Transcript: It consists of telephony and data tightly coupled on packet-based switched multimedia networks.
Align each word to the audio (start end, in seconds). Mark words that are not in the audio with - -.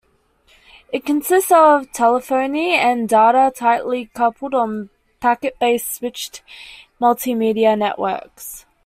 It 0.91 1.05
consists 1.05 1.51
of 1.51 1.91
telephony 1.91 2.73
and 2.73 3.07
data 3.07 3.53
tightly 3.55 4.07
coupled 4.15 4.55
on 4.55 4.89
packet-based 5.19 5.93
switched 5.95 6.41
multimedia 6.99 7.77
networks. 7.77 8.65